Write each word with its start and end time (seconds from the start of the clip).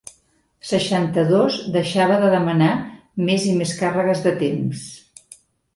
Seixanta-dos 0.69 1.59
deixava 1.75 2.17
de 2.25 2.33
demanar 2.39 2.73
més 3.29 3.49
i 3.53 3.55
més 3.61 3.79
càrregues 3.85 4.27
de 4.29 4.35
temps. 4.45 4.85